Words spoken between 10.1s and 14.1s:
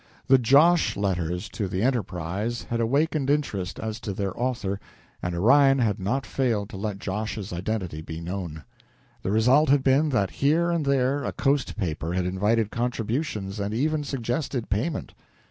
here and there a coast paper had invited contributions and even